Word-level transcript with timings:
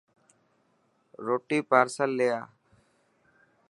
روٽي 1.25 1.59
پارسل 1.69 2.09
لي 2.17 2.27
آءِ. 2.39 2.43